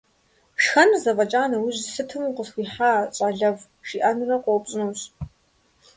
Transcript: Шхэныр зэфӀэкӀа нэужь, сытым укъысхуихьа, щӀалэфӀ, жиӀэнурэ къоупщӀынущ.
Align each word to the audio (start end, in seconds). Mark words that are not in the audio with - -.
Шхэныр 0.61 1.01
зэфӀэкӀа 1.03 1.43
нэужь, 1.51 1.79
сытым 1.93 2.23
укъысхуихьа, 2.27 2.91
щӀалэфӀ, 3.15 3.63
жиӀэнурэ 3.87 4.37
къоупщӀынущ. 4.43 5.01